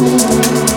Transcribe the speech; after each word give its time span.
soon. 0.00 0.69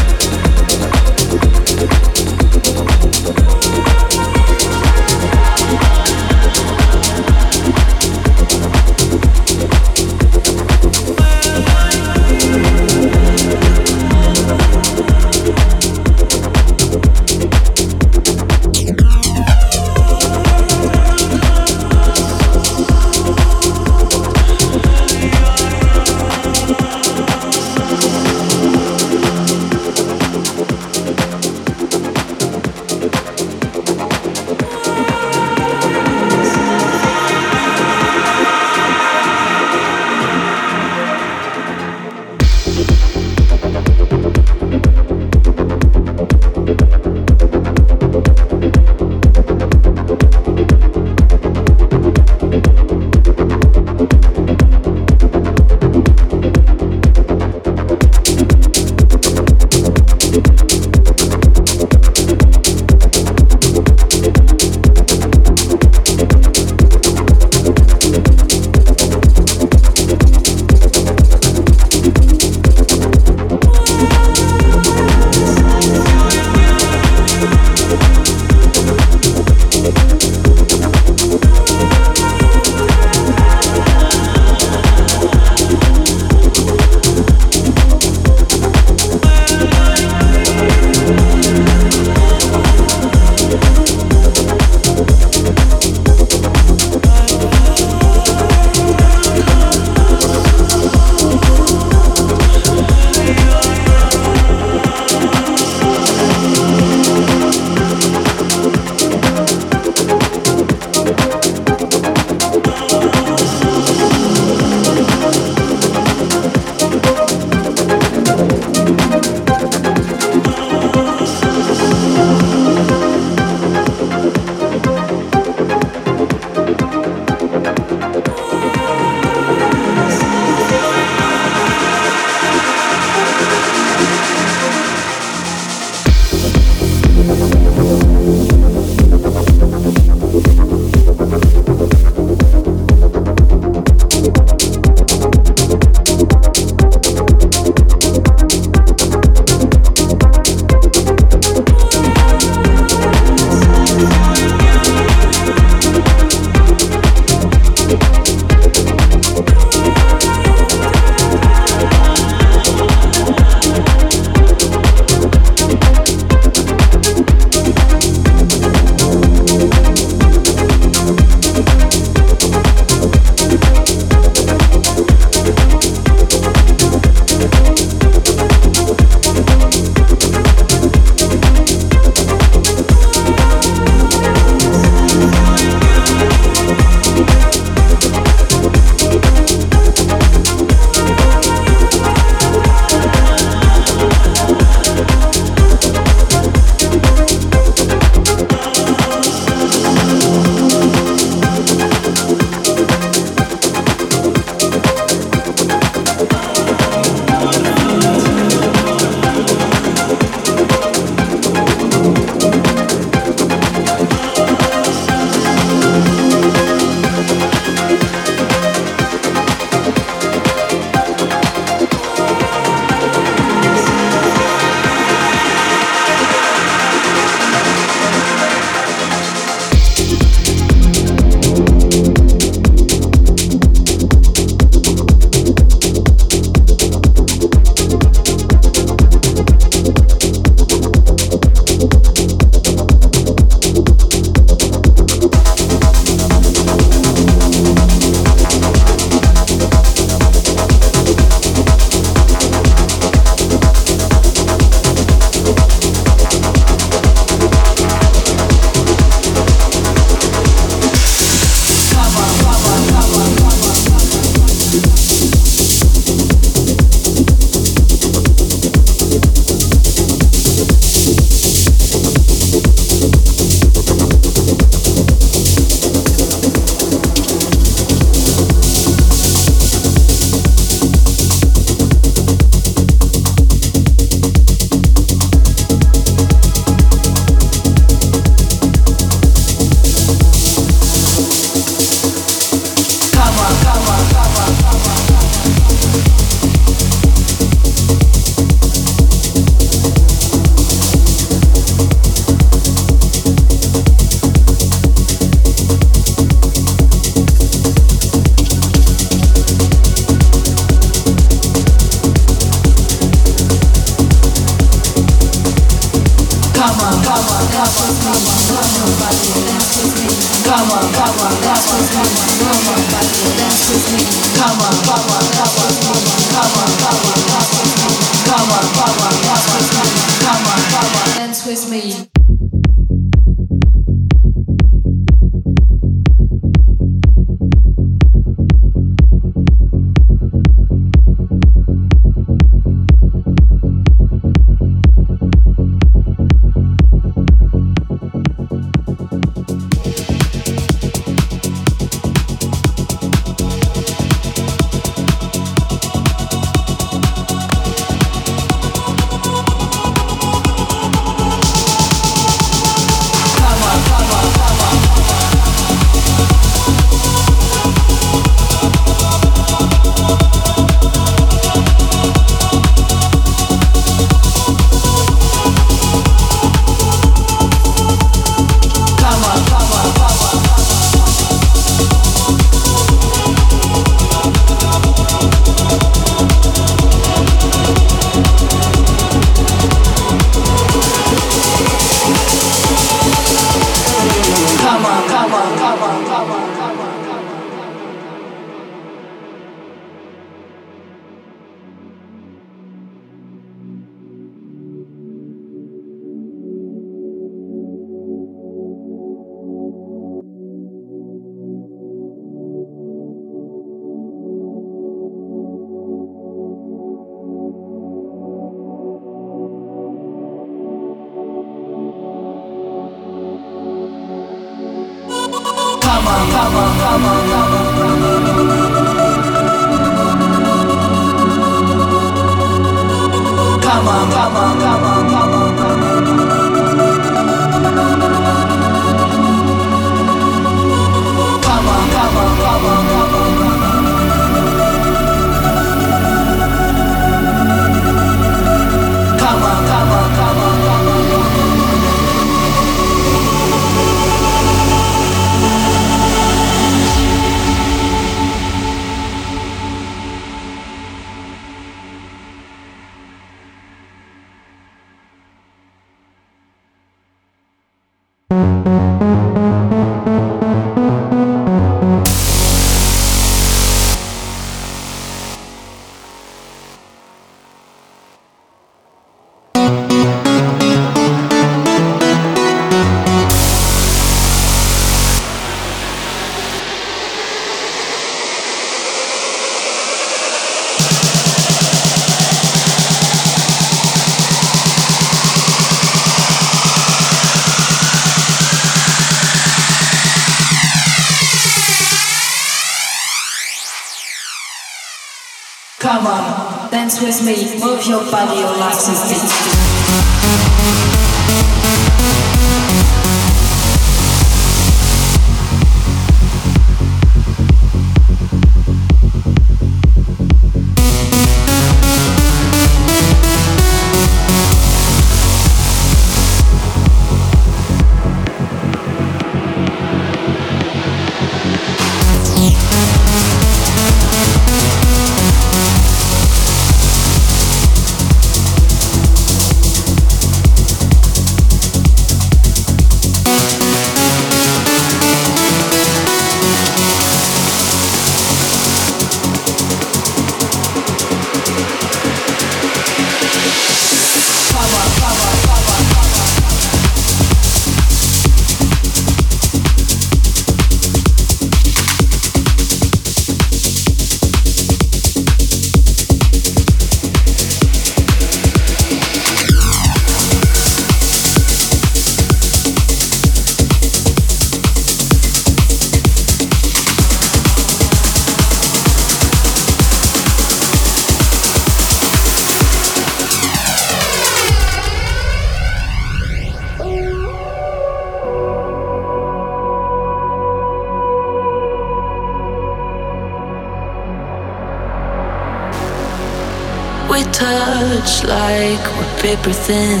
Paper 599.18 599.52
thin. 599.52 600.00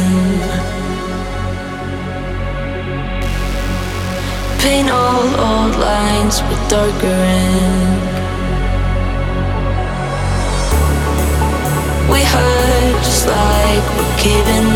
Paint 4.60 4.90
all 4.90 5.26
old 5.48 5.76
lines 5.76 6.42
with 6.48 6.60
darker 6.68 7.18
ink. 7.42 8.02
We 12.10 12.20
hurt 12.22 12.96
just 13.04 13.26
like 13.26 13.84
we're 13.96 14.16
caving 14.24 14.75